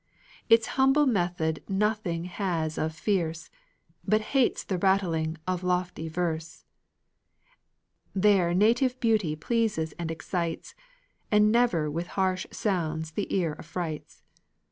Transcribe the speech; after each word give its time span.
Its 0.49 0.65
humble 0.81 1.05
method 1.05 1.61
nothing 1.69 2.23
has 2.23 2.79
of 2.79 2.91
fierce, 2.95 3.51
But 4.03 4.21
hates 4.33 4.63
the 4.63 4.79
rattling 4.79 5.37
of 5.45 5.61
a 5.61 5.67
lofty 5.67 6.09
verse; 6.09 6.65
There 8.15 8.55
native 8.55 8.99
beauty 8.99 9.35
pleases 9.35 9.91
and 9.99 10.09
excites, 10.09 10.73
And 11.31 11.51
never 11.51 11.87
with 11.87 12.07
harsh 12.17 12.47
sounds 12.49 13.11
the 13.11 13.27
ear 13.31 13.55
affrights. 13.59 14.23